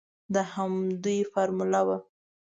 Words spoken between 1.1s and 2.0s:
فارموله وه.